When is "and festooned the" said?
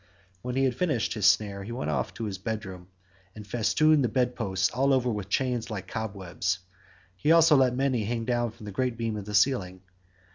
3.35-4.09